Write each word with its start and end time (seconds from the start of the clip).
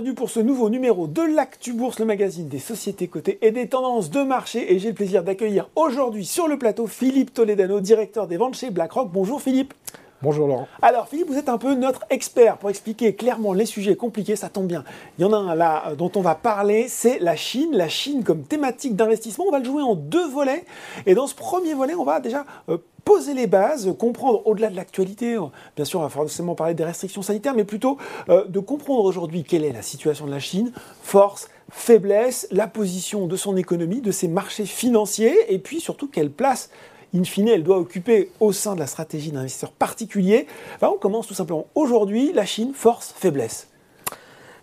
bienvenue 0.00 0.14
pour 0.14 0.30
ce 0.30 0.40
nouveau 0.40 0.70
numéro 0.70 1.06
de 1.06 1.20
l'Actu 1.20 1.74
Bourse, 1.74 1.98
le 1.98 2.06
magazine 2.06 2.48
des 2.48 2.58
sociétés 2.58 3.06
cotées 3.06 3.38
et 3.42 3.50
des 3.50 3.68
tendances 3.68 4.08
de 4.08 4.22
marché. 4.22 4.72
Et 4.72 4.78
j'ai 4.78 4.88
le 4.88 4.94
plaisir 4.94 5.22
d'accueillir 5.22 5.68
aujourd'hui 5.76 6.24
sur 6.24 6.48
le 6.48 6.58
plateau 6.58 6.86
Philippe 6.86 7.34
Toledano, 7.34 7.80
directeur 7.80 8.26
des 8.26 8.38
ventes 8.38 8.54
chez 8.54 8.70
BlackRock. 8.70 9.10
Bonjour 9.12 9.42
Philippe. 9.42 9.74
Bonjour 10.22 10.48
Laurent. 10.48 10.68
Alors 10.82 11.08
Philippe, 11.08 11.28
vous 11.28 11.38
êtes 11.38 11.48
un 11.48 11.56
peu 11.56 11.74
notre 11.74 12.04
expert 12.10 12.58
pour 12.58 12.68
expliquer 12.68 13.14
clairement 13.14 13.54
les 13.54 13.64
sujets 13.64 13.96
compliqués, 13.96 14.36
ça 14.36 14.50
tombe 14.50 14.66
bien. 14.66 14.84
Il 15.18 15.22
y 15.22 15.24
en 15.24 15.32
a 15.32 15.36
un 15.36 15.54
là 15.54 15.84
euh, 15.88 15.94
dont 15.96 16.12
on 16.14 16.20
va 16.20 16.34
parler, 16.34 16.88
c'est 16.88 17.18
la 17.20 17.36
Chine. 17.36 17.70
La 17.72 17.88
Chine 17.88 18.22
comme 18.22 18.42
thématique 18.42 18.96
d'investissement, 18.96 19.46
on 19.48 19.50
va 19.50 19.58
le 19.58 19.64
jouer 19.64 19.82
en 19.82 19.94
deux 19.94 20.28
volets. 20.28 20.64
Et 21.06 21.14
dans 21.14 21.26
ce 21.26 21.34
premier 21.34 21.72
volet, 21.72 21.94
on 21.94 22.04
va 22.04 22.20
déjà 22.20 22.44
euh, 22.68 22.76
poser 23.04 23.34
les 23.34 23.46
bases, 23.46 23.94
comprendre 23.98 24.46
au-delà 24.46 24.70
de 24.70 24.76
l'actualité, 24.76 25.34
euh, 25.34 25.46
bien 25.76 25.84
sûr 25.84 26.00
on 26.00 26.02
va 26.02 26.08
forcément 26.08 26.54
parler 26.54 26.74
des 26.74 26.84
restrictions 26.84 27.22
sanitaires, 27.22 27.54
mais 27.54 27.64
plutôt 27.64 27.98
de 28.28 28.60
comprendre 28.60 29.04
aujourd'hui 29.04 29.44
quelle 29.44 29.64
est 29.64 29.72
la 29.72 29.82
situation 29.82 30.26
de 30.26 30.30
la 30.30 30.38
Chine, 30.38 30.72
force, 31.02 31.48
faiblesse, 31.70 32.46
la 32.50 32.66
position 32.66 33.26
de 33.26 33.36
son 33.36 33.56
économie, 33.56 34.00
de 34.00 34.10
ses 34.10 34.28
marchés 34.28 34.66
financiers, 34.66 35.52
et 35.52 35.58
puis 35.58 35.80
surtout 35.80 36.08
quelle 36.08 36.30
place 36.30 36.70
in 37.14 37.24
fine, 37.24 37.48
elle 37.48 37.62
doit 37.62 37.78
occuper 37.78 38.30
au 38.40 38.52
sein 38.52 38.74
de 38.74 38.80
la 38.80 38.86
stratégie 38.86 39.32
d'investisseurs 39.32 39.72
particuliers. 39.72 40.46
on 40.82 40.98
commence 40.98 41.26
tout 41.26 41.34
simplement 41.34 41.66
aujourd'hui, 41.74 42.32
la 42.32 42.46
Chine, 42.46 42.72
force, 42.74 43.14
faiblesse. 43.16 43.68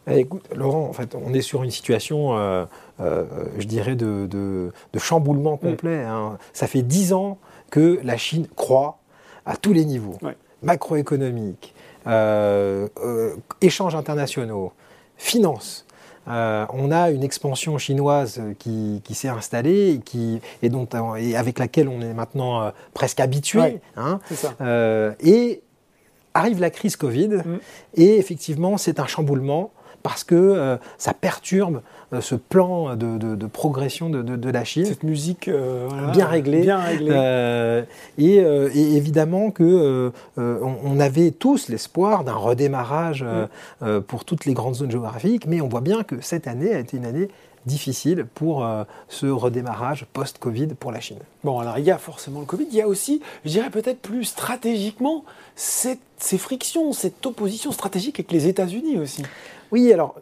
Eh, 0.09 0.19
écoute, 0.19 0.43
Laurent, 0.55 0.87
en 0.87 0.93
fait, 0.93 1.15
on 1.15 1.33
est 1.33 1.41
sur 1.41 1.63
une 1.63 1.71
situation, 1.71 2.37
euh, 2.37 2.65
euh, 3.01 3.25
je 3.57 3.67
dirais, 3.67 3.95
de, 3.95 4.71
chamboulement 4.97 5.55
mm. 5.55 5.59
complet. 5.59 6.03
Hein. 6.03 6.37
Ça 6.53 6.67
fait 6.67 6.81
dix 6.81 7.13
ans 7.13 7.37
que 7.69 7.99
la 8.03 8.17
Chine 8.17 8.47
croît 8.55 8.99
à 9.45 9.55
tous 9.57 9.73
les 9.73 9.85
niveaux, 9.85 10.17
macroéconomiques, 10.61 11.73
euh, 12.05 12.87
échanges 13.61 13.95
internationaux, 13.95 14.73
finances. 15.17 15.87
Euh, 16.27 16.65
on 16.73 16.91
a 16.91 17.09
une 17.11 17.23
expansion 17.23 17.77
chinoise 17.77 18.41
qui, 18.59 19.01
s'est 19.13 19.29
installée 19.29 19.93
et, 19.93 19.99
qui, 19.99 20.41
et, 20.61 20.69
dont, 20.69 20.87
et 21.15 21.37
avec 21.37 21.57
laquelle 21.57 21.87
on 21.87 22.01
est 22.01 22.13
maintenant 22.13 22.61
euh, 22.61 22.71
presque 22.93 23.19
habitué. 23.19 23.79
Hein. 23.95 24.19
Euh, 24.61 25.13
et 25.21 25.61
arrive 26.33 26.59
la 26.59 26.69
crise 26.69 26.95
Covid, 26.95 27.29
mm. 27.29 27.59
et 27.95 28.17
effectivement, 28.17 28.77
c'est 28.77 28.99
un 28.99 29.07
chamboulement 29.07 29.71
parce 30.07 30.23
que 30.23 30.77
ça 30.97 31.13
perturbe 31.13 31.81
euh, 32.13 32.21
ce 32.21 32.35
plan 32.35 32.95
de, 32.95 33.45
progression 33.47 34.09
de, 34.09 34.49
la 34.49 34.63
Chine. 34.63 34.85
Cette 34.85 35.03
musique 35.03 35.49
euh, 35.49 35.89
bien 36.13 36.25
réglée. 36.25 36.61
Bien 36.61 36.79
réglée. 36.79 37.11
Euh, 37.11 37.83
et, 38.17 38.37
évidemment 38.95 39.51
que 39.51 40.13
on, 40.37 40.99
avait 41.01 41.31
tous 41.31 41.67
l'espoir 41.67 42.23
d'un 42.23 42.33
redémarrage 42.33 43.25
mm. 43.81 44.01
pour 44.07 44.23
toutes 44.23 44.45
les 44.45 44.53
grandes 44.53 44.75
zones 44.75 44.91
géographiques, 44.91 45.47
mais 45.47 45.59
on 45.59 45.67
voit 45.67 45.81
bien 45.81 46.03
que 46.03 46.21
cette 46.21 46.47
année 46.47 46.73
a 46.73 46.79
été 46.79 46.95
une 46.95 47.05
année 47.05 47.27
difficile 47.65 48.25
pour 48.33 48.65
ce 49.09 49.25
redémarrage 49.25 50.05
post-Covid 50.13 50.67
pour 50.79 50.93
la 50.93 51.01
Chine. 51.01 51.19
Bon, 51.43 51.59
alors 51.59 51.77
il 51.77 51.83
y 51.83 51.91
a 51.91 51.97
forcément 51.97 52.39
le 52.39 52.45
Covid, 52.45 52.67
il 52.71 52.77
y 52.77 52.81
a 52.81 52.87
aussi, 52.87 53.21
je 53.43 53.49
dirais 53.49 53.69
peut-être 53.69 54.01
plus 54.01 54.23
stratégiquement, 54.23 55.25
ces 55.55 56.37
frictions, 56.37 56.93
cette 56.93 57.25
opposition 57.25 57.73
stratégique 57.73 58.19
avec 58.19 58.31
les 58.31 58.47
États-Unis 58.47 58.97
aussi. 58.97 59.23
Oui, 59.71 59.91
alors 59.91 60.15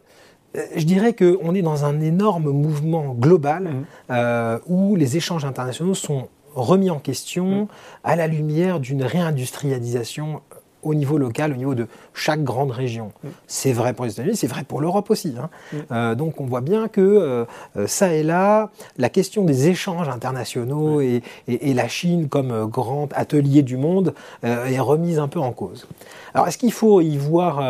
je 0.74 0.84
dirais 0.84 1.14
qu'on 1.14 1.54
est 1.54 1.62
dans 1.62 1.84
un 1.84 2.00
énorme 2.00 2.50
mouvement 2.50 3.14
global 3.14 3.64
mmh. 3.64 3.84
euh, 4.10 4.58
où 4.66 4.96
les 4.96 5.16
échanges 5.16 5.44
internationaux 5.44 5.94
sont 5.94 6.28
remis 6.54 6.90
en 6.90 6.98
question 6.98 7.64
mmh. 7.64 7.68
à 8.04 8.16
la 8.16 8.26
lumière 8.26 8.80
d'une 8.80 9.02
réindustrialisation 9.02 10.40
au 10.82 10.94
niveau 10.94 11.18
local, 11.18 11.52
au 11.52 11.56
niveau 11.56 11.74
de 11.74 11.88
chaque 12.16 12.42
grande 12.42 12.70
région. 12.70 13.12
Mm. 13.22 13.28
C'est 13.46 13.72
vrai 13.72 13.92
pour 13.92 14.06
les 14.06 14.12
États-Unis, 14.12 14.36
c'est 14.36 14.46
vrai 14.46 14.64
pour 14.64 14.80
l'Europe 14.80 15.10
aussi. 15.10 15.34
Hein. 15.38 15.50
Mm. 15.72 15.76
Euh, 15.92 16.14
donc 16.14 16.40
on 16.40 16.46
voit 16.46 16.62
bien 16.62 16.88
que 16.88 17.00
euh, 17.00 17.44
euh, 17.76 17.86
ça 17.86 18.14
et 18.14 18.22
là, 18.22 18.70
la 18.96 19.10
question 19.10 19.44
des 19.44 19.68
échanges 19.68 20.08
internationaux 20.08 21.00
et, 21.00 21.22
la 21.46 21.88
Chine 21.88 22.28
comme 22.28 22.66
grand 22.70 23.08
atelier 23.14 23.62
du 23.62 23.76
monde 23.76 24.14
est 24.42 24.78
remise 24.78 25.18
un 25.18 25.28
peu 25.28 25.40
en 25.40 25.52
cause. 25.52 25.86
Alors 26.32 26.48
est-ce 26.48 26.56
qu'il 26.56 26.72
faut 26.72 27.02
y 27.02 27.18
voir 27.18 27.60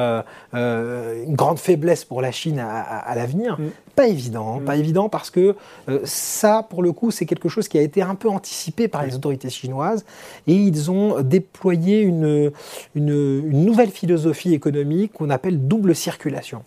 une 0.52 1.34
grande 1.34 1.58
faiblesse 1.58 2.04
pour 2.04 2.22
la 2.22 2.30
Chine 2.30 2.60
à, 2.60 3.12
l'avenir? 3.16 3.58
Pas 3.96 4.06
évident, 4.06 4.56
hein, 4.56 4.62
pas 4.64 4.76
évident 4.76 5.08
parce 5.08 5.30
que 5.30 5.56
ça, 6.04 6.64
pour 6.68 6.82
le 6.84 6.92
coup, 6.92 7.10
c'est 7.10 7.26
quelque 7.26 7.48
chose 7.48 7.66
qui 7.66 7.78
a 7.78 7.82
été 7.82 8.00
un 8.02 8.14
peu 8.14 8.28
anticipé 8.28 8.86
par 8.86 9.04
les 9.04 9.16
autorités 9.16 9.50
chinoises 9.50 10.04
et 10.46 10.54
ils 10.54 10.90
ont 10.90 11.20
déployé 11.22 12.00
une, 12.00 12.52
une, 12.94 13.64
nouvelle 13.64 13.90
philosophie 13.90 14.35
économique 14.44 15.12
qu'on 15.14 15.30
appelle 15.30 15.66
double 15.66 15.94
circulation. 15.94 16.62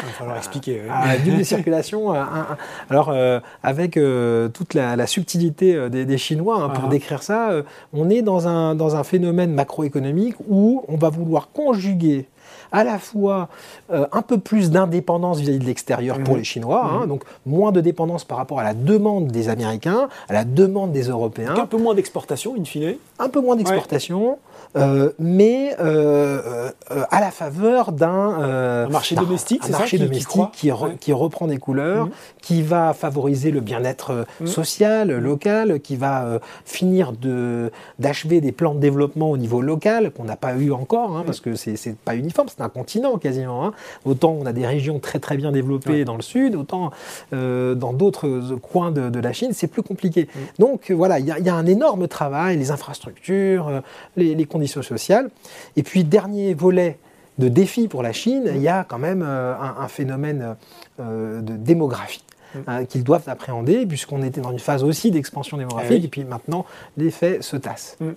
Il 0.00 0.06
va 0.06 0.12
falloir 0.12 0.36
expliquer. 0.36 0.82
Ah, 0.90 1.16
double 1.18 1.44
circulation, 1.44 2.12
alors 2.90 3.10
euh, 3.10 3.40
avec 3.62 3.96
euh, 3.96 4.48
toute 4.48 4.74
la, 4.74 5.06
subtilité 5.06 5.76
euh, 5.76 5.88
des, 5.88 6.18
Chinois, 6.18 6.60
hein, 6.60 6.70
pour 6.70 6.84
ah. 6.86 6.88
décrire 6.88 7.22
ça, 7.22 7.50
on 7.92 8.10
est 8.10 8.22
dans 8.22 8.48
un, 8.48 8.74
dans 8.74 8.96
un 8.96 9.04
phénomène 9.04 9.52
macroéconomique 9.52 10.36
où 10.48 10.84
on 10.88 10.96
va 10.96 11.10
vouloir 11.10 11.50
conjuguer 11.52 12.26
à 12.70 12.84
la 12.84 12.98
fois 12.98 13.48
un 13.90 14.22
peu 14.22 14.38
plus 14.38 14.70
d'indépendance 14.70 15.40
vis-à-vis 15.40 15.58
de 15.58 15.64
l'extérieur 15.64 16.18
pour 16.18 16.34
mhm. 16.34 16.38
les 16.38 16.44
Chinois, 16.44 16.84
hein, 16.84 17.00
mhm. 17.02 17.08
donc 17.08 17.24
moins 17.46 17.72
de 17.72 17.80
dépendance 17.80 18.24
par 18.24 18.38
rapport 18.38 18.60
à 18.60 18.64
la 18.64 18.74
demande 18.74 19.28
des 19.28 19.48
Américains, 19.48 20.08
à 20.28 20.32
la 20.32 20.44
demande 20.44 20.92
des 20.92 21.04
Européens. 21.04 21.54
un 21.56 21.66
peu 21.66 21.78
moins 21.78 21.94
d'exportation, 21.94 22.54
in 22.58 22.64
fine. 22.64 22.96
Un 23.18 23.28
peu 23.28 23.40
moins 23.40 23.56
d'exportation. 23.56 24.38
Euh, 24.74 25.10
mais 25.18 25.74
euh, 25.80 26.70
euh, 26.90 27.04
à 27.10 27.20
la 27.20 27.30
faveur 27.30 27.92
d'un 27.92 28.88
marché 28.88 29.14
domestique, 29.14 29.62
un 29.66 29.70
marché 29.70 29.98
domestique 29.98 30.50
qui, 30.52 30.70
qui, 30.98 31.12
reprend 31.12 31.46
des 31.46 31.58
couleurs, 31.58 32.06
mmh. 32.06 32.10
qui 32.40 32.62
va 32.62 32.94
favoriser 32.94 33.50
le 33.50 33.60
bien-être 33.60 34.24
mmh. 34.40 34.46
social, 34.46 35.10
local, 35.10 35.80
qui 35.80 35.96
va 35.96 36.40
finir 36.64 37.12
de 37.12 37.70
d'achever 37.98 38.40
des 38.40 38.52
plans 38.52 38.74
de 38.74 38.80
développement 38.80 39.30
au 39.30 39.36
niveau 39.36 39.60
local 39.60 40.10
qu'on 40.10 40.24
n'a 40.24 40.36
pas 40.36 40.54
eu 40.54 40.72
encore, 40.72 41.16
hein, 41.16 41.22
mmh. 41.22 41.26
parce 41.26 41.40
que 41.40 41.54
c'est 41.54 41.96
pas 41.96 42.14
uniforme, 42.14 42.31
c'est 42.32 42.62
un 42.62 42.68
continent 42.68 43.18
quasiment. 43.18 43.66
Hein. 43.66 43.72
Autant 44.04 44.32
on 44.32 44.46
a 44.46 44.52
des 44.52 44.66
régions 44.66 44.98
très 44.98 45.18
très 45.18 45.36
bien 45.36 45.52
développées 45.52 46.04
dans 46.04 46.16
le 46.16 46.22
sud, 46.22 46.56
autant 46.56 46.90
dans 47.32 47.92
d'autres 47.92 48.56
coins 48.62 48.90
de, 48.90 49.20
la 49.20 49.32
Chine, 49.32 49.50
c'est 49.52 49.68
plus 49.68 49.82
compliqué. 49.82 50.28
Donc 50.58 50.90
voilà, 50.90 51.18
il 51.18 51.26
y, 51.26 51.48
a 51.48 51.54
un 51.54 51.66
énorme 51.66 52.08
travail, 52.08 52.56
les 52.56 52.70
infrastructures, 52.70 53.82
les, 54.16 54.34
les 54.34 54.44
conditions 54.44 54.72
sociale. 54.80 55.30
Et 55.76 55.82
puis, 55.82 56.04
dernier 56.04 56.54
volet 56.54 56.98
de 57.38 57.48
défi 57.48 57.88
pour 57.88 58.02
la 58.02 58.12
Chine, 58.12 58.50
il 58.54 58.62
y 58.62 58.68
a 58.68 58.84
quand 58.84 58.98
même 58.98 59.22
euh, 59.26 59.54
un, 59.58 59.88
phénomène 59.88 60.56
euh, 61.00 61.40
de 61.40 61.56
démographie. 61.56 62.24
Mm. 62.54 62.58
Hein, 62.66 62.84
qu'ils 62.84 63.02
doivent 63.02 63.28
appréhender, 63.28 63.86
puisqu'on 63.86 64.22
était 64.22 64.42
dans 64.42 64.52
une 64.52 64.58
phase 64.58 64.84
aussi 64.84 65.10
d'expansion 65.10 65.56
démographique, 65.56 66.02
eh 66.02 66.04
et 66.04 66.08
puis 66.08 66.24
maintenant, 66.24 66.66
les 66.98 67.10
faits 67.10 67.42
se 67.42 67.56
tassent. 67.56 67.96
Mm. 68.00 68.10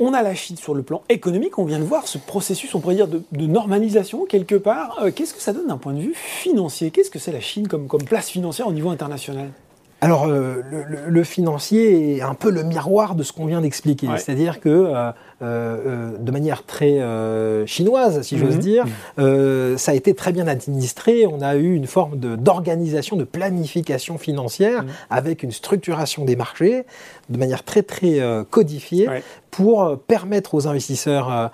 On 0.00 0.12
a 0.12 0.22
la 0.22 0.34
Chine 0.34 0.56
sur 0.56 0.74
le 0.74 0.82
plan 0.82 1.02
économique, 1.08 1.58
on 1.58 1.64
vient 1.64 1.78
de 1.78 1.84
voir 1.84 2.08
ce 2.08 2.18
processus, 2.18 2.74
on 2.74 2.80
pourrait 2.80 2.96
dire, 2.96 3.08
de, 3.08 3.22
normalisation 3.46 4.24
quelque 4.24 4.56
part. 4.56 4.98
Euh, 5.02 5.10
qu'est-ce 5.14 5.34
que 5.34 5.40
ça 5.40 5.52
donne 5.52 5.68
d'un 5.68 5.78
point 5.78 5.92
de 5.92 6.00
vue 6.00 6.14
financier? 6.14 6.90
Qu'est-ce 6.90 7.10
que 7.10 7.18
c'est 7.18 7.32
la 7.32 7.40
Chine 7.40 7.68
comme, 7.68 7.86
comme 7.86 8.02
place 8.02 8.28
financière 8.28 8.66
au 8.66 8.72
niveau 8.72 8.90
international? 8.90 9.50
Alors, 10.04 10.26
le, 10.26 11.24
financier 11.24 12.16
est 12.16 12.20
un 12.20 12.34
peu 12.34 12.50
le 12.50 12.62
miroir 12.62 13.14
de 13.14 13.22
ce 13.22 13.32
qu'on 13.32 13.46
vient 13.46 13.62
d'expliquer. 13.62 14.06
C'est-à-dire 14.18 14.60
que 14.60 14.68
euh, 14.68 15.12
euh, 15.42 16.18
de 16.18 16.30
manière 16.30 16.64
très 16.64 17.00
euh, 17.00 17.64
chinoise, 17.64 18.20
si 18.20 18.36
j'ose 18.36 18.56
mhm. 18.56 18.60
dire. 18.60 18.84
ça 19.78 19.92
a 19.92 19.94
été 19.94 20.14
très 20.14 20.32
bien 20.32 20.46
administré. 20.46 21.26
On 21.26 21.40
a 21.40 21.56
eu 21.56 21.74
une 21.74 21.86
forme 21.86 22.18
d'organisation, 22.18 23.16
de, 23.16 23.24
planification 23.24 24.18
financière 24.18 24.82
mhm. 24.82 24.88
avec 25.08 25.42
une 25.42 25.52
structuration 25.52 26.26
des 26.26 26.36
marchés 26.36 26.84
de 27.30 27.38
manière 27.38 27.64
très 27.64 27.82
très 27.82 28.20
codifiée 28.50 29.08
pour 29.56 29.98
permettre 30.06 30.54
aux 30.54 30.66
investisseurs 30.66 31.50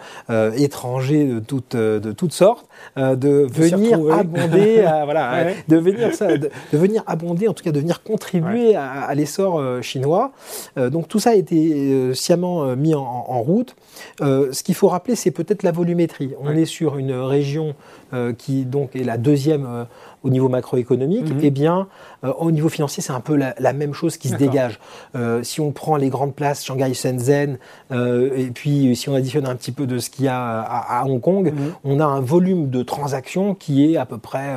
étrangers 0.57 1.25
de 1.25 1.41
toutes, 1.41 1.77
de 1.77 2.13
toutes 2.13 2.33
sortes 2.33 2.67
de, 2.97 3.47
venir 3.51 3.99
abonder, 4.13 4.83
voilà, 5.05 5.53
de, 5.69 5.77
venir, 5.77 6.15
ça, 6.15 6.37
de, 6.37 6.51
venir 6.73 7.03
abonder, 7.07 7.49
en 7.49 7.53
tout 7.53 7.65
cas 7.65 7.73
de 7.73 7.81
venir 7.81 8.03
contribuer 8.03 8.75
à, 8.75 9.15
l'essor 9.15 9.83
chinois. 9.83 10.33
donc 10.77 11.09
tout 11.09 11.19
ça 11.19 11.31
a 11.31 11.35
été 11.35 12.15
sciemment 12.15 12.77
mis 12.77 12.95
en, 12.95 13.01
en 13.03 13.43
route. 13.43 13.77
Euh, 14.23 14.53
ce 14.53 14.63
qu'il 14.63 14.75
faut 14.75 14.89
rappeler, 14.89 15.17
c'est 15.17 15.31
peut-être 15.31 15.63
la 15.63 15.73
volumétrie. 15.73 16.33
On 16.41 16.51
est 16.51 16.65
sur 16.65 16.99
une 16.99 17.13
région 17.13 17.75
euh, 18.13 18.33
qui 18.33 18.65
donc 18.65 18.97
est 18.97 19.05
la 19.05 19.19
deuxième 19.19 19.67
euh, 19.67 19.85
au 20.23 20.29
niveau 20.29 20.49
macroéconomique, 20.51 21.31
mhm. 21.31 21.41
eh 21.43 21.51
bien, 21.51 21.89
euh, 22.25 22.33
au 22.39 22.51
niveau 22.51 22.69
financier, 22.69 23.03
c'est 23.03 23.13
un 23.13 23.21
peu 23.21 23.37
la, 23.37 23.73
même 23.73 23.95
chose 23.95 24.19
qui 24.19 24.29
se 24.29 24.35
dégage. 24.35 24.79
Euh, 25.15 25.43
si 25.43 25.63
on 25.63 25.73
prend 25.73 25.97
les 25.97 26.11
grandes 26.11 26.35
places, 26.35 26.63
Shanghai, 26.63 26.93
Shenzhen, 26.93 27.57
et 27.91 28.51
puis 28.53 28.95
si 28.97 29.09
on 29.09 29.15
additionne 29.15 29.47
un 29.47 29.57
petit 29.57 29.73
peu 29.73 29.87
de 29.87 29.99
ce 29.99 30.11
qu'il 30.11 30.27
y 30.27 30.29
a 30.29 30.61
à, 30.61 31.05
Hong 31.07 31.21
Kong, 31.21 31.53
mhm. 31.53 31.73
on 31.85 32.01
a 32.01 32.05
un 32.05 32.21
volume 32.21 32.69
de 32.69 32.83
transactions 32.83 33.55
qui 33.55 33.91
est 33.91 33.97
à 33.97 34.05
peu 34.05 34.19
près 34.19 34.55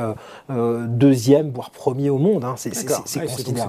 deuxième, 0.50 1.52
voire 1.52 1.72
premier 1.72 2.10
au 2.10 2.18
monde. 2.18 2.44
Hein. 2.44 2.56
C'est 2.58 2.72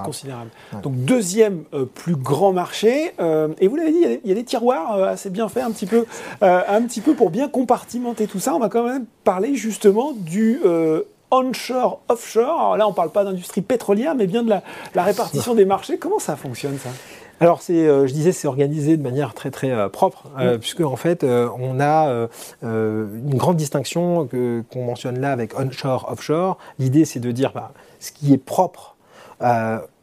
considérable. 0.03 0.49
Donc 0.83 0.95
deuxième 0.95 1.63
plus 1.93 2.17
grand 2.17 2.51
marché. 2.51 3.13
et 3.59 3.67
vous 3.67 3.75
l'avez 3.77 3.91
dit, 3.91 4.19
il 4.23 4.29
y, 4.29 4.31
a 4.33 4.35
des 4.35 4.43
tiroirs 4.43 5.01
assez 5.01 5.29
bien 5.29 5.47
faits, 5.47 5.63
un 5.63 5.71
petit 5.71 5.85
peu, 5.85 6.05
un 6.41 6.81
petit 6.81 6.99
peu 6.99 7.13
pour 7.13 7.29
bien 7.29 7.47
compartimenter 7.47 8.27
tout 8.27 8.39
ça. 8.39 8.53
On 8.53 8.59
va 8.59 8.67
quand 8.67 8.83
même 8.83 9.05
parler 9.23 9.55
justement 9.75 10.13
du 10.13 10.59
onshore, 11.31 12.01
offshore. 12.07 12.59
Alors 12.59 12.77
là, 12.77 12.87
on 12.87 12.91
ne 12.91 12.95
parle 12.95 13.11
pas 13.11 13.23
d'industrie 13.23 13.61
pétrolière, 13.61 14.15
mais 14.15 14.25
bien 14.27 14.43
de 14.43 14.49
la, 14.49 14.63
répartition 15.03 15.53
des 15.53 15.65
marchés. 15.65 15.97
Comment 15.97 16.19
ça 16.19 16.35
fonctionne 16.35 16.77
ça? 16.77 16.89
Alors, 17.41 17.61
c'est, 17.61 17.85
je 17.85 18.13
disais, 18.13 18.31
c'est 18.31 18.47
organisé 18.47 18.95
de 18.95 19.03
manière 19.03 19.33
très 19.33 19.51
très 19.51 19.89
propre, 19.89 20.29
puisque 20.61 20.81
en 20.81 20.95
fait, 20.95 21.23
on 21.23 21.79
a 21.81 22.27
une 22.63 23.35
grande 23.35 23.57
distinction 23.57 24.25
que, 24.25 24.63
qu'on 24.71 24.85
mentionne 24.85 25.19
là 25.19 25.33
avec 25.33 25.59
onshore, 25.59 26.07
offshore. 26.09 26.57
L'idée, 26.79 27.03
c'est 27.03 27.19
de 27.19 27.31
dire 27.31 27.51
bah, 27.53 27.73
ce 27.99 28.13
qui 28.13 28.33
est 28.33 28.37
propre 28.37 28.95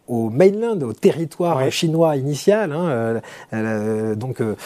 au 0.09 0.31
mainland, 0.31 0.83
au 0.83 0.93
territoire 0.93 1.71
chinois 1.71 2.17
initial, 2.17 2.73
hein, 2.73 2.89
euh, 2.89 3.21
euh, 3.53 4.15
donc 4.15 4.41
euh, 4.41 4.57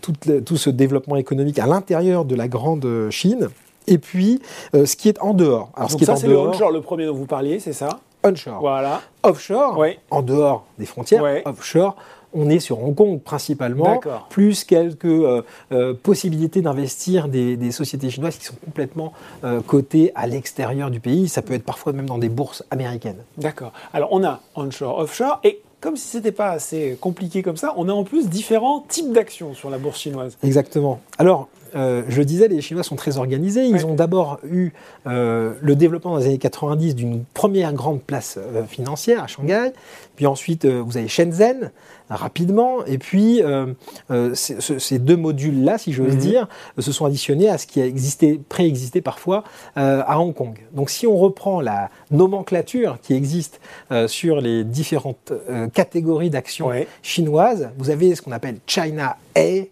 tout, 0.00 0.12
tout, 0.44 0.56
ce 0.56 0.70
développement 0.70 1.16
économique 1.16 1.58
à 1.58 1.66
l'intérieur 1.66 2.24
de 2.24 2.34
la 2.34 2.48
grande 2.48 3.08
Chine, 3.10 3.48
et 3.86 3.98
puis 3.98 4.40
ce 4.72 4.96
qui 4.96 5.08
est 5.08 5.20
en 5.20 5.34
dehors. 5.34 5.70
Alors, 5.76 5.90
ce 5.90 5.96
qui 5.96 6.04
ça, 6.04 6.16
c'est 6.16 6.28
le 6.28 6.38
onshore, 6.38 6.70
le 6.70 6.80
premier 6.80 7.06
dont 7.06 7.14
vous 7.14 7.26
parliez, 7.26 7.60
c'est 7.60 7.72
ça? 7.72 8.00
Onshore. 8.22 8.60
Voilà. 8.60 9.00
Offshore, 9.22 9.82
en 10.10 10.22
dehors 10.22 10.66
des 10.78 10.86
frontières, 10.86 11.24
offshore, 11.44 11.96
on 12.32 12.48
est 12.48 12.60
sur 12.60 12.82
Hong 12.82 12.94
Kong 12.94 13.20
principalement, 13.20 14.00
plus 14.28 14.64
quelques 14.64 15.04
euh, 15.04 15.42
euh, 15.72 15.94
possibilités 15.94 16.62
d'investir 16.62 17.28
des, 17.28 17.70
sociétés 17.72 18.10
chinoises 18.10 18.36
qui 18.36 18.44
sont 18.44 18.54
complètement 18.64 19.12
euh, 19.44 19.60
cotées 19.60 20.12
à 20.14 20.26
l'extérieur 20.26 20.90
du 20.90 21.00
pays. 21.00 21.28
Ça 21.28 21.42
peut 21.42 21.54
être 21.54 21.64
parfois 21.64 21.92
même 21.92 22.06
dans 22.06 22.18
des 22.18 22.28
bourses 22.28 22.64
américaines. 22.70 23.18
D'accord. 23.36 23.72
Alors 23.92 24.10
on 24.12 24.24
a 24.24 24.40
onshore, 24.54 24.98
offshore, 24.98 25.40
et 25.44 25.60
comme 25.80 25.96
si 25.96 26.08
ce 26.08 26.16
n'était 26.18 26.32
pas 26.32 26.50
assez 26.50 26.98
compliqué 27.00 27.42
comme 27.42 27.56
ça, 27.56 27.74
on 27.76 27.88
a 27.88 27.92
en 27.92 28.04
plus 28.04 28.28
différents 28.28 28.84
types 28.88 29.12
d'actions 29.12 29.54
sur 29.54 29.70
la 29.70 29.78
bourse 29.78 29.98
chinoise. 29.98 30.36
Exactement. 30.42 31.00
Alors, 31.18 31.48
je 31.74 32.22
disais, 32.22 32.48
les 32.48 32.60
Chinois 32.60 32.82
sont 32.82 32.96
très 32.96 33.18
organisés. 33.18 33.64
Ils 33.64 33.86
ont 33.86 33.94
d'abord 33.94 34.40
eu 34.44 34.72
le 35.04 35.74
développement 35.74 36.12
dans 36.12 36.18
les 36.18 36.26
années 36.26 36.38
90 36.38 36.94
d'une 36.94 37.24
première 37.34 37.72
grande 37.72 38.02
place 38.02 38.38
financière 38.68 39.22
à 39.22 39.26
Shanghai. 39.26 39.72
Puis 40.16 40.26
ensuite, 40.26 40.66
vous 40.66 40.96
avez 40.96 41.08
Shenzhen, 41.08 41.70
rapidement. 42.14 42.84
Et 42.86 42.98
puis, 42.98 43.42
euh, 43.42 43.66
euh, 44.10 44.34
ces 44.34 44.98
deux 44.98 45.16
modules-là, 45.16 45.78
si 45.78 45.92
j'ose 45.92 46.14
mhm. 46.14 46.20
dire, 46.20 46.48
se 46.78 46.92
sont 46.92 47.04
additionnés 47.04 47.48
à 47.48 47.58
ce 47.58 47.66
qui 47.66 47.80
a 47.80 47.86
existé, 47.86 48.40
préexisté 48.48 49.00
parfois 49.00 49.44
euh, 49.76 50.02
à 50.06 50.20
Hong 50.20 50.34
Kong. 50.34 50.58
Donc, 50.72 50.90
si 50.90 51.06
on 51.06 51.16
reprend 51.16 51.60
la 51.60 51.90
nomenclature 52.10 52.98
qui 53.02 53.14
existe 53.14 53.60
sur 54.06 54.40
les 54.40 54.64
différentes 54.64 55.32
catégories 55.74 56.30
d'actions 56.30 56.70
chinoises, 57.02 57.70
vous 57.78 57.90
avez 57.90 58.14
ce 58.14 58.22
qu'on 58.22 58.32
appelle 58.32 58.58
China 58.66 59.16
A, 59.36 59.64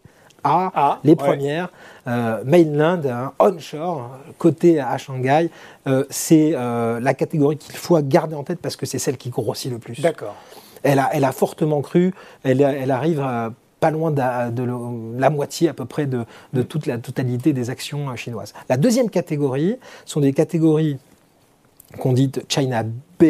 A, 0.49 1.01
les 1.05 1.17
premières, 1.17 1.71
mainland, 2.07 3.03
hein, 3.07 3.33
onshore, 3.39 4.11
côté 4.39 4.81
à 4.81 4.97
Shanghai, 4.99 5.51
c'est 6.11 6.53
la 6.53 7.15
catégorie 7.15 7.57
qu'il 7.57 7.77
faut 7.77 8.01
garder 8.03 8.35
en 8.35 8.45
tête 8.45 8.61
parce 8.61 8.77
que 8.77 8.87
c'est 8.87 8.99
celle 8.99 9.17
qui 9.17 9.31
grossit 9.31 9.71
le 9.71 9.79
plus. 9.79 10.01
D'accord. 10.01 10.35
Elle 10.83 10.99
a, 10.99 11.33
fortement 11.33 11.81
cru. 11.81 12.15
Elle, 12.45 12.91
arrive 12.91 13.21
à 13.21 13.53
pas 13.81 13.91
loin 13.91 14.11
de, 14.11 15.19
la 15.19 15.31
moitié 15.31 15.69
à 15.69 15.75
peu 15.75 15.85
près 15.85 16.07
de, 16.07 16.25
toute 16.63 16.87
la 16.87 16.99
totalité 16.99 17.53
des 17.53 17.71
actions 17.71 18.11
euh, 18.11 18.17
chinoises. 18.17 18.55
La 18.69 18.77
deuxième 18.77 19.11
catégorie 19.11 19.77
sont 20.05 20.21
des 20.21 20.33
catégories 20.33 20.99
qu'on 21.99 22.13
dit 22.13 22.31
China 22.49 22.83
B. 22.83 23.25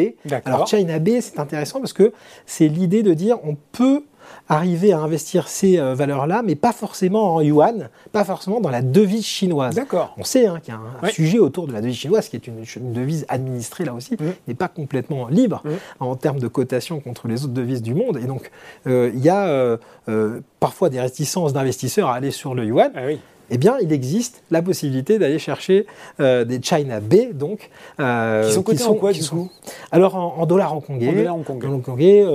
Alors 0.45 0.67
China 0.67 0.99
B, 0.99 1.21
c'est 1.21 1.39
intéressant 1.39 1.79
parce 1.79 1.93
que 1.93 2.13
c'est 2.45 2.67
l'idée 2.67 3.03
de 3.03 3.13
dire 3.13 3.37
on 3.43 3.55
peut 3.71 4.03
arriver 4.47 4.93
à 4.93 4.99
investir 4.99 5.47
ces 5.47 5.79
euh, 5.79 5.93
valeurs-là, 5.93 6.41
mais 6.43 6.55
pas 6.55 6.71
forcément 6.71 7.35
en 7.35 7.41
yuan, 7.41 7.89
pas 8.11 8.23
forcément 8.23 8.59
dans 8.59 8.69
la 8.69 8.81
devise 8.81 9.25
chinoise. 9.25 9.75
D'accord. 9.75 10.15
On 10.17 10.23
sait 10.23 10.47
hein, 10.47 10.59
qu'il 10.59 10.73
y 10.73 10.77
a 10.77 10.79
un, 11.07 11.09
sujet 11.09 11.39
autour 11.39 11.67
de 11.67 11.73
la 11.73 11.81
devise 11.81 11.97
chinoise, 11.97 12.29
qui 12.29 12.35
est 12.35 12.47
une, 12.47 12.93
devise 12.93 13.25
administrée 13.29 13.85
là 13.85 13.93
aussi, 13.93 14.17
n'est 14.47 14.53
pas 14.53 14.67
complètement 14.67 15.27
libre 15.27 15.63
en 15.99 16.15
termes 16.15 16.39
de 16.39 16.47
cotation 16.47 16.99
contre 16.99 17.27
les 17.27 17.43
autres 17.43 17.53
devises 17.53 17.81
du 17.81 17.93
monde. 17.93 18.17
Et 18.17 18.25
donc, 18.25 18.51
euh, 18.87 19.11
il 19.13 19.21
y 19.21 19.29
a 19.29 19.47
euh, 19.47 20.39
parfois 20.59 20.89
des 20.89 20.99
réticences 20.99 21.53
d'investisseurs 21.53 22.09
à 22.09 22.15
aller 22.15 22.31
sur 22.31 22.55
le 22.55 22.65
yuan. 22.65 22.91
Ah 22.95 23.01
oui 23.05 23.19
eh 23.51 23.57
bien, 23.57 23.77
il 23.81 23.91
existe 23.91 24.43
la 24.51 24.61
possibilité 24.61 25.19
d'aller 25.19 25.39
chercher 25.39 25.85
euh, 26.19 26.45
des 26.45 26.61
China 26.61 26.99
B, 26.99 27.33
donc. 27.33 27.69
Euh, 27.99 28.45
qui 28.47 28.53
sont 28.53 28.63
cotés 28.63 28.83
en 28.83 28.93
quoi, 28.95 29.11
du 29.11 29.23
coup 29.23 29.49
Alors, 29.91 30.15
en, 30.15 30.45
dollars 30.45 30.75
hongkongais. 30.75 31.09
En 31.09 31.13
dollars 31.13 31.35
hongkongais. 31.35 31.67
En 31.67 31.73
hongkongais, 31.73 32.25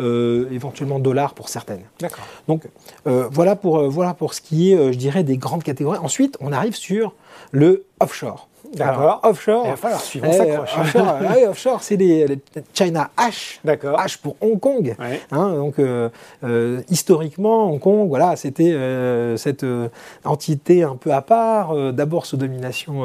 euh, 0.00 0.48
éventuellement 0.50 0.98
dollars 0.98 1.34
pour 1.34 1.48
certaines. 1.48 1.82
D'accord. 2.00 2.24
Donc, 2.48 2.62
voilà, 3.04 3.56
pour, 3.56 3.88
voilà 3.88 4.14
pour 4.14 4.34
ce 4.34 4.40
qui 4.40 4.72
est, 4.72 4.92
je 4.92 4.98
dirais, 4.98 5.24
des 5.24 5.36
grandes 5.36 5.62
catégories. 5.62 5.98
Ensuite, 5.98 6.36
on 6.40 6.52
arrive 6.52 6.74
sur 6.74 7.14
le 7.50 7.84
offshore. 8.00 8.48
D'accord. 8.74 9.20
Offshore. 9.22 9.64
Il 9.66 9.70
va 9.70 9.76
falloir 9.76 10.00
suivre, 10.00 10.26
on 10.28 10.32
s'accroche. 10.32 10.78
Offshore, 10.78 11.48
offshore 11.48 11.82
c'est 11.82 11.96
les, 11.96 12.26
China 12.72 13.10
H. 13.16 13.58
D'accord. 13.64 13.98
H 13.98 14.18
pour 14.20 14.36
Hong 14.40 14.58
Kong. 14.58 14.94
Hein, 15.30 15.54
donc, 15.54 15.78
euh, 15.78 16.08
euh, 16.44 16.80
historiquement, 16.88 17.70
Hong 17.70 17.80
Kong, 17.80 18.08
voilà, 18.08 18.36
c'était 18.36 18.72
euh, 18.72 19.36
cette 19.36 19.66
entité 20.24 20.82
un 20.82 20.96
peu 20.96 21.12
à 21.12 21.22
part, 21.22 21.92
d'abord 21.92 22.26
sous 22.26 22.36
domination 22.36 23.02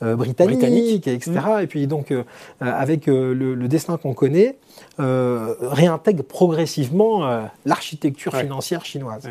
britannique, 0.00 1.06
etc. 1.06 1.30
Mmh. 1.30 1.62
Et 1.62 1.66
puis, 1.66 1.86
donc, 1.86 2.12
avec 2.60 3.06
le, 3.06 3.68
destin 3.68 3.96
qu'on 3.96 4.14
connaît, 4.14 4.56
réintègre 4.98 6.24
progressivement 6.24 7.48
l'architecture 7.64 8.36
financière 8.36 8.84
chinoise. 8.84 9.28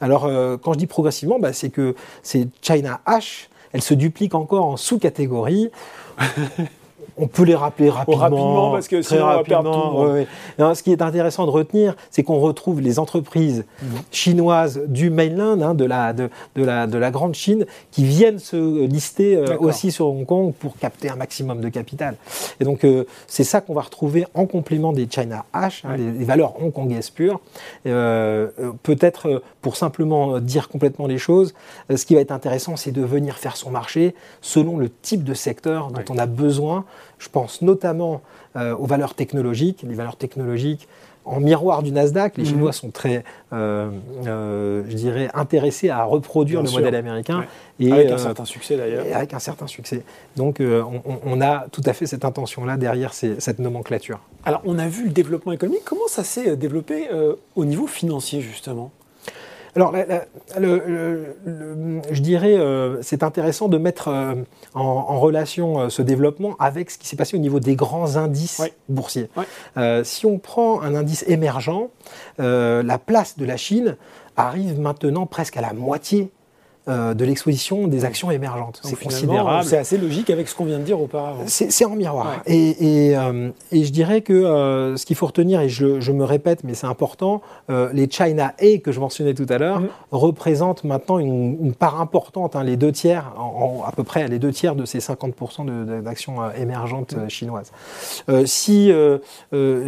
Alors, 0.00 0.30
quand 0.62 0.74
je 0.74 0.78
dis 0.78 0.86
progressivement, 0.86 1.38
bah, 1.38 1.52
c'est 1.52 1.70
que 1.70 1.94
c'est 2.22 2.48
China 2.62 3.00
H 3.06 3.49
elle 3.72 3.82
se 3.82 3.94
duplique 3.94 4.34
encore 4.34 4.66
en 4.66 4.76
sous-catégories. 4.76 5.70
on 7.20 7.26
peut 7.26 7.42
les 7.44 7.54
rappeler 7.54 7.90
rapidement. 7.90 8.20
rapidement 8.20 8.72
parce 8.72 8.88
que 8.88 9.02
très 9.02 9.20
rapidement. 9.20 10.06
ce 10.58 10.82
qui 10.82 10.92
est 10.92 11.02
intéressant 11.02 11.44
de 11.46 11.50
retenir, 11.50 11.94
c'est 12.10 12.22
qu'on 12.22 12.40
retrouve 12.40 12.80
les 12.80 12.98
entreprises 12.98 13.64
mhm. 13.82 13.88
chinoises 14.10 14.80
du 14.86 15.10
mainland, 15.10 15.60
hein, 15.60 15.74
de, 15.74 15.84
la, 15.84 16.12
de, 16.12 16.30
la, 16.56 16.86
de 16.86 16.98
la 16.98 17.10
grande 17.10 17.34
Chine, 17.34 17.66
qui 17.90 18.04
viennent 18.04 18.38
se 18.38 18.86
lister 18.86 19.36
euh, 19.36 19.56
aussi 19.58 19.92
sur 19.92 20.06
Hong 20.06 20.24
Kong 20.24 20.52
pour 20.58 20.76
capter 20.76 21.10
un 21.10 21.16
maximum 21.16 21.60
de 21.60 21.68
capital. 21.68 22.16
Et 22.58 22.64
donc, 22.64 22.84
euh, 22.84 23.04
c'est 23.26 23.44
ça 23.44 23.60
qu'on 23.60 23.74
va 23.74 23.82
retrouver 23.82 24.26
en 24.34 24.46
complément 24.46 24.92
des 24.92 25.06
China 25.10 25.44
H, 25.54 25.82
hein, 25.84 25.96
les, 25.96 26.24
valeurs 26.24 26.62
hongkongaises 26.62 27.10
pures. 27.10 27.40
Euh, 27.86 28.48
peut-être, 28.82 29.42
pour 29.60 29.76
simplement 29.76 30.38
dire 30.40 30.68
complètement 30.68 31.06
les 31.06 31.18
choses, 31.18 31.54
ce 31.94 32.04
qui 32.04 32.14
va 32.14 32.20
être 32.20 32.32
intéressant, 32.32 32.76
c'est 32.76 32.92
de 32.92 33.02
venir 33.02 33.36
faire 33.36 33.56
son 33.56 33.70
marché 33.70 34.14
selon 34.40 34.78
le 34.78 34.88
type 34.88 35.24
de 35.24 35.34
secteur 35.34 35.90
dont 35.90 36.04
on 36.10 36.18
a 36.18 36.26
besoin 36.26 36.84
je 37.20 37.28
pense 37.28 37.62
notamment 37.62 38.22
euh, 38.56 38.74
aux 38.74 38.86
valeurs 38.86 39.14
technologiques. 39.14 39.84
Les 39.86 39.94
valeurs 39.94 40.16
technologiques, 40.16 40.88
en 41.24 41.38
miroir 41.38 41.82
du 41.84 41.92
Nasdaq, 41.92 42.36
les 42.38 42.44
mhm. 42.44 42.48
Chinois 42.48 42.72
sont 42.72 42.90
très, 42.90 43.22
euh, 43.52 43.90
euh, 44.26 44.82
je 44.88 44.96
dirais, 44.96 45.30
intéressés 45.34 45.90
à 45.90 46.02
reproduire 46.02 46.62
le 46.62 46.70
modèle 46.70 46.94
américain. 46.96 47.44
Et, 47.78 47.92
avec 47.92 48.10
un 48.10 48.18
certain 48.18 48.46
succès 48.46 48.76
d'ailleurs. 48.76 49.04
Avec 49.14 49.34
un 49.34 49.38
certain 49.38 49.66
succès. 49.66 50.02
Donc 50.36 50.60
on, 50.60 51.40
a 51.40 51.66
tout 51.70 51.82
à 51.84 51.92
fait 51.92 52.06
cette 52.06 52.24
intention-là 52.24 52.76
derrière 52.76 53.14
cette 53.14 53.58
nomenclature. 53.58 54.20
Alors 54.44 54.62
on 54.64 54.78
a 54.78 54.88
vu 54.88 55.04
le 55.04 55.10
développement 55.10 55.52
économique. 55.52 55.82
Comment 55.84 56.08
ça 56.08 56.24
s'est 56.24 56.56
développé 56.56 57.08
au 57.54 57.64
niveau 57.64 57.86
financier 57.86 58.40
justement? 58.40 58.90
Alors, 59.76 59.94
je 60.56 62.20
dirais, 62.20 62.56
euh, 62.56 63.00
c'est 63.02 63.22
intéressant 63.22 63.68
de 63.68 63.78
mettre 63.78 64.08
euh, 64.08 64.34
en, 64.74 65.20
relation 65.20 65.80
euh, 65.80 65.88
ce 65.88 66.02
développement 66.02 66.56
avec 66.58 66.90
ce 66.90 66.98
qui 66.98 67.06
s'est 67.06 67.16
passé 67.16 67.36
au 67.36 67.40
niveau 67.40 67.60
des 67.60 67.76
grands 67.76 68.16
indices 68.16 68.62
boursiers. 68.88 69.28
si 70.04 70.26
on 70.26 70.38
prend 70.38 70.82
un 70.82 70.94
indice 70.94 71.24
émergent, 71.28 71.88
la 72.38 72.98
place 72.98 73.38
de 73.38 73.44
la 73.44 73.56
Chine 73.56 73.96
arrive 74.36 74.80
maintenant 74.80 75.26
presque 75.26 75.56
à 75.56 75.60
la 75.60 75.72
moitié 75.72 76.30
euh, 76.88 77.12
de 77.12 77.26
l'exposition 77.26 77.88
des 77.88 78.06
actions 78.06 78.30
émergentes. 78.30 78.80
C'est 78.82 78.98
considérable. 78.98 79.64
C'est 79.64 79.76
assez 79.76 79.98
logique 79.98 80.30
avec 80.30 80.48
ce 80.48 80.54
qu'on 80.54 80.64
vient 80.64 80.78
de 80.78 80.82
dire 80.82 80.98
auparavant. 80.98 81.42
C'est 81.46 81.84
en 81.84 81.94
miroir. 81.94 82.40
Et, 82.46 83.14
euh, 83.18 83.50
et, 83.70 83.84
je 83.84 83.92
dirais 83.92 84.22
que 84.22 84.32
euh, 84.32 84.96
ce 84.96 85.04
qu'il 85.04 85.14
faut 85.14 85.26
retenir, 85.26 85.60
et 85.60 85.68
je, 85.68 86.10
me 86.10 86.24
répète, 86.24 86.64
mais 86.64 86.72
c'est 86.72 86.86
important, 86.86 87.42
les 87.68 88.08
China 88.10 88.54
A 88.58 88.78
que 88.78 88.92
je 88.92 88.98
mentionnais 88.98 89.34
tout 89.34 89.44
à 89.50 89.58
l'heure 89.58 89.80
mm. 89.80 89.88
représentent 90.10 90.84
maintenant 90.84 91.18
une, 91.18 91.74
part 91.74 92.00
importante, 92.00 92.56
hein, 92.56 92.64
les 92.64 92.78
deux 92.78 92.92
tiers, 92.92 93.30
à 93.86 93.92
peu 93.92 94.02
près 94.02 94.26
les 94.28 94.38
deux 94.38 94.50
tiers 94.50 94.74
de 94.74 94.86
ces 94.86 95.00
50% 95.00 96.00
d'actions 96.00 96.50
émergentes 96.52 97.14
mm. 97.14 97.28
chinoises. 97.28 97.72
si, 98.46 98.90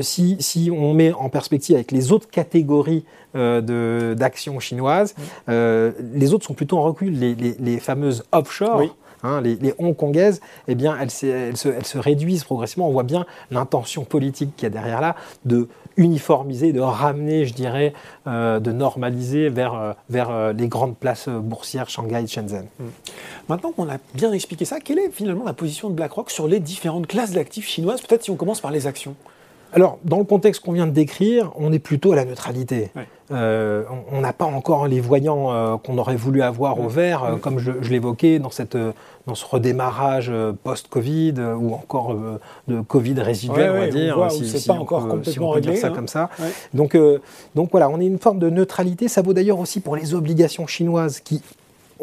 si, 0.00 0.36
si 0.40 0.70
on 0.70 0.92
met 0.92 1.12
en 1.14 1.30
perspective 1.30 1.76
avec 1.76 1.90
les 1.90 2.12
autres 2.12 2.28
catégories 2.28 3.06
d'actions 3.34 4.60
chinoises, 4.60 5.14
mm. 5.48 5.52
les 6.12 6.34
autres 6.34 6.44
sont 6.44 6.52
plutôt 6.52 6.78
en 6.78 6.81
recul, 6.82 7.18
les, 7.18 7.80
fameuses 7.80 8.24
offshore. 8.32 8.82
hein, 9.22 9.40
les, 9.40 9.56
les, 9.56 9.74
hongkongaises, 9.78 10.40
eh 10.68 10.74
bien, 10.74 10.96
elles, 10.98 11.10
elles, 11.28 11.56
se, 11.56 11.68
elles, 11.68 11.86
se, 11.86 11.98
réduisent 11.98 12.44
progressivement. 12.44 12.88
On 12.88 12.92
voit 12.92 13.02
bien 13.02 13.24
l'intention 13.50 14.04
politique 14.04 14.56
qu'il 14.56 14.64
y 14.64 14.66
a 14.66 14.70
derrière 14.70 15.00
là 15.00 15.16
de 15.44 15.68
uniformiser, 15.96 16.72
de 16.72 16.80
ramener, 16.80 17.46
je 17.46 17.54
dirais, 17.54 17.92
euh, 18.26 18.60
de 18.60 18.72
normaliser 18.72 19.48
vers, 19.48 19.74
euh, 19.74 19.92
vers 20.08 20.30
euh, 20.30 20.52
les 20.52 20.68
grandes 20.68 20.96
places 20.96 21.28
boursières, 21.28 21.88
Shanghai, 21.88 22.26
Shenzhen. 22.26 22.66
Mmh. 22.78 22.84
Maintenant 23.48 23.72
qu'on 23.72 23.88
a 23.88 23.98
bien 24.14 24.32
expliqué 24.32 24.64
ça, 24.64 24.80
quelle 24.80 24.98
est 24.98 25.10
finalement 25.10 25.44
la 25.44 25.52
position 25.52 25.90
de 25.90 25.94
BlackRock 25.94 26.30
sur 26.30 26.48
les 26.48 26.60
différentes 26.60 27.06
classes 27.06 27.32
d'actifs 27.32 27.68
chinoises? 27.68 28.00
Peut-être 28.00 28.24
si 28.24 28.30
on 28.30 28.36
commence 28.36 28.60
par 28.60 28.70
les 28.70 28.86
actions. 28.86 29.14
Alors, 29.72 29.98
dans 30.04 30.18
le 30.18 30.24
contexte 30.24 30.62
qu'on 30.62 30.72
vient 30.72 30.86
de 30.86 30.92
décrire, 30.92 31.50
on 31.56 31.72
est 31.72 31.78
plutôt 31.78 32.12
à 32.12 32.16
la 32.16 32.24
neutralité. 32.24 32.90
Ouais. 32.94 33.06
Euh, 33.30 33.84
on 34.10 34.20
n'a 34.20 34.32
pas 34.34 34.44
encore 34.44 34.86
les 34.86 35.00
voyants 35.00 35.52
euh, 35.52 35.76
qu'on 35.78 35.96
aurait 35.96 36.16
voulu 36.16 36.42
avoir 36.42 36.78
au 36.80 36.88
vert, 36.88 37.24
euh, 37.24 37.36
comme 37.36 37.58
je, 37.58 37.72
je 37.80 37.90
l'évoquais 37.90 38.38
dans, 38.38 38.50
cette, 38.50 38.76
dans 39.26 39.34
ce 39.34 39.46
redémarrage 39.46 40.30
post-Covid 40.62 41.34
ou 41.58 41.72
encore 41.72 42.14
de 42.68 42.80
Covid 42.82 43.14
résiduel, 43.20 43.70
on 43.70 43.78
va 43.78 43.88
dire, 43.88 44.30
si, 44.30 44.46
si, 44.46 44.66
pas 44.66 44.74
on 44.74 44.80
encore 44.80 45.04
peut, 45.04 45.10
complètement 45.10 45.32
si 45.32 45.40
on 45.40 45.48
peut 45.48 45.54
réglé, 45.54 45.72
dire 45.72 45.80
ça 45.80 45.88
hein. 45.88 45.92
comme 45.94 46.08
ça. 46.08 46.28
Donc, 46.74 46.96
donc 47.54 47.70
voilà, 47.70 47.88
on 47.88 47.98
est 48.00 48.06
une 48.06 48.18
forme 48.18 48.38
de 48.38 48.50
neutralité. 48.50 49.08
Ça 49.08 49.22
vaut 49.22 49.32
d'ailleurs 49.32 49.58
aussi 49.58 49.80
pour 49.80 49.96
les 49.96 50.14
obligations 50.14 50.66
chinoises 50.66 51.20
qui 51.20 51.40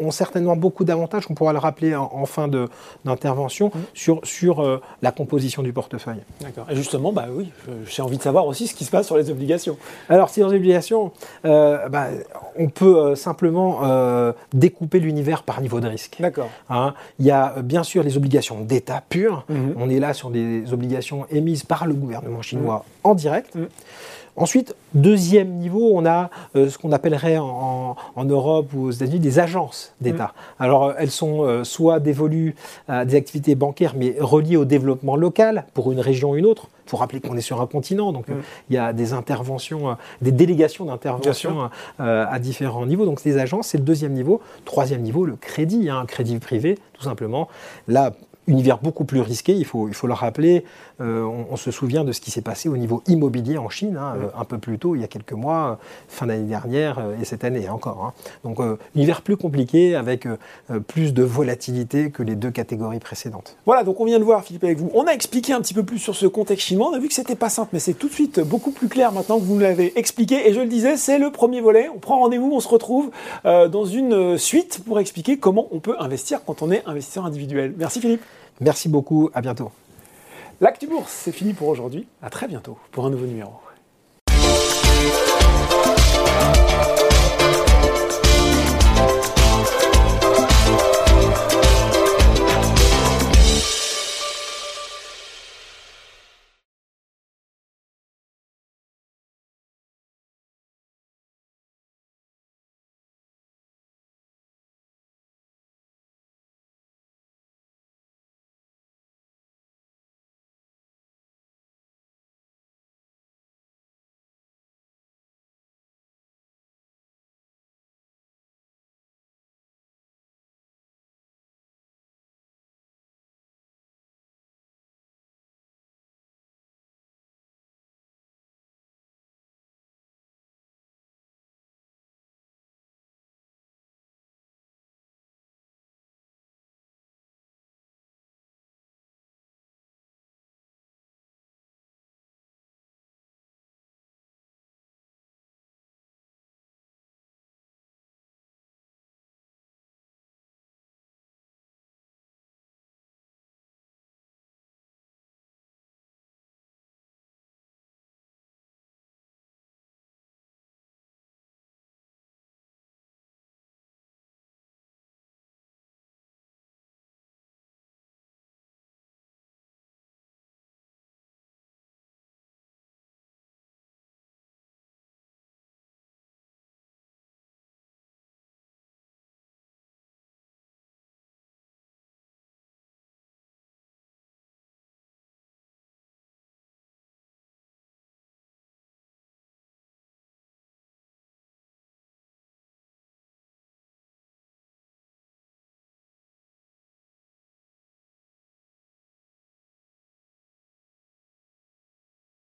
ont 0.00 0.10
certainement 0.10 0.56
beaucoup 0.56 0.84
d'avantages, 0.84 1.24
on 1.30 1.34
pourra 1.34 1.52
le 1.52 1.58
rappeler 1.58 1.94
en, 1.94 2.10
en 2.12 2.26
fin 2.26 2.48
d'intervention, 3.04 3.68
mmh. 3.68 3.78
sur, 3.94 4.20
sur 4.24 4.60
euh, 4.60 4.80
la 5.02 5.12
composition 5.12 5.62
du 5.62 5.72
portefeuille. 5.72 6.22
D'accord. 6.40 6.66
Et 6.70 6.76
justement, 6.76 7.12
bah 7.12 7.26
oui, 7.30 7.50
j'ai 7.86 8.02
envie 8.02 8.16
de 8.16 8.22
savoir 8.22 8.46
aussi 8.46 8.66
ce 8.66 8.74
qui 8.74 8.84
se 8.84 8.90
passe 8.90 9.06
sur 9.06 9.16
les 9.16 9.30
obligations. 9.30 9.76
Alors, 10.08 10.30
sur 10.30 10.48
les 10.48 10.56
obligations, 10.56 11.12
euh, 11.44 11.88
bah, 11.88 12.08
on 12.58 12.68
peut 12.68 12.98
euh, 12.98 13.14
simplement 13.14 13.80
découper 14.52 15.00
l'univers 15.00 15.42
par 15.42 15.60
niveau 15.60 15.80
de 15.80 15.88
risque. 15.88 16.16
D'accord. 16.20 16.48
Hein, 16.68 16.94
il 17.18 17.26
y 17.26 17.30
a 17.30 17.62
bien 17.62 17.82
sûr 17.82 18.02
les 18.02 18.16
obligations 18.16 18.60
d'État 18.60 19.02
pur. 19.08 19.44
Mmh. 19.48 19.54
On 19.76 19.90
est 19.90 20.00
là 20.00 20.14
sur 20.14 20.30
des 20.30 20.72
obligations 20.72 21.26
émises 21.30 21.64
par 21.64 21.86
le 21.86 21.94
gouvernement 21.94 22.42
chinois 22.42 22.84
mmh. 22.99 22.99
En 23.04 23.14
direct. 23.14 23.56
Ensuite, 24.36 24.74
deuxième 24.94 25.50
niveau, 25.50 25.90
on 25.92 26.06
a 26.06 26.30
euh, 26.56 26.70
ce 26.70 26.78
qu'on 26.78 26.92
appellerait 26.92 27.36
en, 27.38 27.96
en, 28.16 28.24
Europe 28.24 28.70
ou 28.74 28.86
aux 28.86 28.90
États-Unis 28.90 29.18
des 29.18 29.38
agences 29.38 29.92
d'État. 30.00 30.32
Mmh. 30.58 30.62
Alors, 30.62 30.84
euh, 30.84 30.92
elles 30.98 31.10
sont 31.10 31.42
euh, 31.42 31.64
soit 31.64 32.00
dévolues 32.00 32.54
à 32.88 33.04
des 33.04 33.16
activités 33.16 33.54
bancaires, 33.54 33.94
mais 33.96 34.16
reliées 34.18 34.56
au 34.56 34.64
développement 34.64 35.16
local 35.16 35.66
pour 35.74 35.92
une 35.92 36.00
région 36.00 36.30
ou 36.30 36.36
une 36.36 36.46
autre. 36.46 36.68
Il 36.86 36.90
faut 36.90 36.96
rappeler 36.96 37.20
qu'on 37.20 37.36
est 37.36 37.42
sur 37.42 37.60
un 37.60 37.66
continent, 37.66 38.12
donc 38.12 38.28
mmh. 38.28 38.34
il 38.70 38.74
y 38.76 38.78
a 38.78 38.92
des 38.92 39.12
interventions, 39.12 39.96
des 40.22 40.32
délégations 40.32 40.86
d'intervention 40.86 41.70
à 41.98 42.38
différents 42.40 42.84
niveaux. 42.84 43.04
Donc, 43.04 43.20
ces 43.20 43.38
agences, 43.38 43.68
c'est 43.68 43.78
le 43.78 43.84
deuxième 43.84 44.12
niveau. 44.12 44.40
Troisième 44.64 45.02
niveau, 45.02 45.24
le 45.24 45.36
crédit, 45.36 45.88
hein, 45.88 46.00
un 46.00 46.06
crédit 46.06 46.36
privé, 46.40 46.78
tout 46.94 47.04
simplement. 47.04 47.46
Là, 47.86 48.12
univers 48.46 48.78
beaucoup 48.78 49.04
plus 49.04 49.20
risqué, 49.20 49.52
il 49.52 49.64
faut, 49.64 49.88
il 49.88 49.94
faut 49.94 50.06
le 50.06 50.12
rappeler. 50.12 50.64
Euh, 51.00 51.22
on, 51.22 51.46
on, 51.52 51.56
se 51.56 51.70
souvient 51.70 52.04
de 52.04 52.12
ce 52.12 52.20
qui 52.20 52.30
s'est 52.30 52.40
passé 52.40 52.68
au 52.68 52.76
niveau 52.76 53.02
immobilier 53.06 53.58
en 53.58 53.68
Chine, 53.68 53.96
hein, 53.96 54.14
euh, 54.16 54.28
un 54.36 54.44
peu 54.44 54.58
plus 54.58 54.78
tôt, 54.78 54.94
il 54.94 55.00
y 55.00 55.04
a 55.04 55.08
quelques 55.08 55.32
mois, 55.32 55.78
fin 56.08 56.26
d'année 56.26 56.48
dernière 56.48 56.98
euh, 56.98 57.18
et 57.20 57.24
cette 57.24 57.44
année 57.44 57.68
encore. 57.68 58.04
Hein. 58.04 58.12
Donc, 58.44 58.58
univers 58.94 59.22
plus 59.22 59.36
compliqué 59.36 59.94
avec 59.94 60.26
plus 60.88 61.14
de 61.14 61.22
volatilité 61.22 62.10
que 62.10 62.22
les 62.22 62.34
deux 62.34 62.50
catégories 62.50 62.98
précédentes. 62.98 63.56
Voilà, 63.66 63.84
donc 63.84 64.00
on 64.00 64.04
vient 64.04 64.18
de 64.18 64.24
voir, 64.24 64.44
Philippe, 64.44 64.64
avec 64.64 64.78
vous. 64.78 64.90
On 64.94 65.04
a 65.04 65.12
expliqué 65.12 65.52
un 65.52 65.60
petit 65.60 65.74
peu 65.74 65.82
plus 65.82 65.98
sur 65.98 66.14
ce 66.14 66.26
contexte 66.26 66.66
chinois. 66.66 66.90
On 66.90 66.94
a 66.94 66.98
vu 66.98 67.08
que 67.08 67.14
c'était 67.14 67.36
pas 67.36 67.48
simple, 67.48 67.70
mais 67.72 67.78
c'est 67.78 67.94
tout 67.94 68.08
de 68.08 68.12
suite 68.12 68.40
beaucoup 68.40 68.70
plus 68.70 68.88
clair 68.88 69.12
maintenant 69.12 69.38
que 69.38 69.44
vous 69.44 69.58
l'avez 69.58 69.98
expliqué. 69.98 70.48
Et 70.48 70.52
je 70.52 70.60
le 70.60 70.66
disais, 70.66 70.96
c'est 70.96 71.18
le 71.18 71.30
premier 71.30 71.60
volet. 71.60 71.88
On 71.94 71.98
prend 71.98 72.18
rendez-vous, 72.18 72.50
on 72.52 72.60
se 72.60 72.68
retrouve 72.68 73.10
dans 73.44 73.84
une 73.84 74.38
suite 74.38 74.80
pour 74.84 74.98
expliquer 75.00 75.38
comment 75.38 75.68
on 75.70 75.80
peut 75.80 75.96
investir 75.98 76.40
quand 76.44 76.62
on 76.62 76.70
est 76.70 76.82
investisseur 76.86 77.24
individuel. 77.24 77.74
Merci, 77.76 78.00
Philippe. 78.00 78.22
Merci 78.60 78.88
beaucoup, 78.88 79.30
à 79.34 79.40
bientôt. 79.40 79.70
L'actu 80.60 80.86
bourse, 80.86 81.10
c'est 81.10 81.32
fini 81.32 81.54
pour 81.54 81.68
aujourd'hui. 81.68 82.06
À 82.22 82.28
très 82.30 82.46
bientôt 82.46 82.76
pour 82.92 83.06
un 83.06 83.10
nouveau 83.10 83.26
numéro. 83.26 83.52